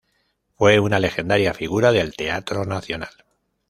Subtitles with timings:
[0.57, 3.11] Fue una legendaria figura del Teatro Nacional.